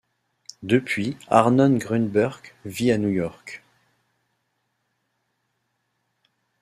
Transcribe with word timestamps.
Depuis, 0.63 1.15
Arnon 1.27 1.77
Grünberg 1.77 2.55
vit 2.65 2.91
à 2.91 2.97
New 2.97 3.09
York. 3.11 3.61